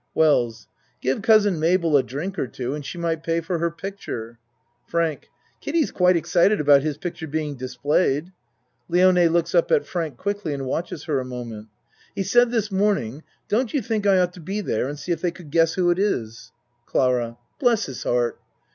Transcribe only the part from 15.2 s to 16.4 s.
they could guess who it is?"